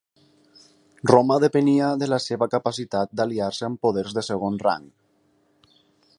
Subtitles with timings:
[1.11, 4.91] Roma depenia de la seva capacitat d'aliar-se amb poders de segon rang.